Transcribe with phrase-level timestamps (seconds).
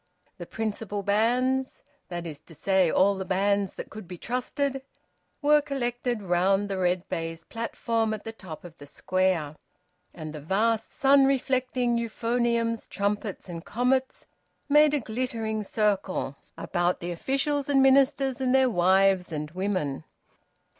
[0.39, 4.81] The principal bands that is to say, all the bands that could be trusted
[5.43, 9.57] were collected round the red baize platform at the top of the Square,
[10.11, 14.25] and the vast sun reflecting euphoniums, trumpets, and comets
[14.67, 20.03] made a glittering circle about the officials and ministers and their wives and women.